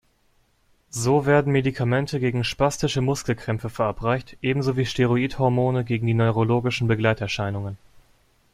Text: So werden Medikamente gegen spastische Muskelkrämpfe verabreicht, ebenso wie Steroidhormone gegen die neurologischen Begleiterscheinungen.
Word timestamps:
So 0.89 1.27
werden 1.27 1.51
Medikamente 1.53 2.19
gegen 2.19 2.43
spastische 2.43 3.01
Muskelkrämpfe 3.01 3.69
verabreicht, 3.69 4.35
ebenso 4.41 4.75
wie 4.75 4.87
Steroidhormone 4.87 5.85
gegen 5.85 6.07
die 6.07 6.15
neurologischen 6.15 6.87
Begleiterscheinungen. 6.87 7.77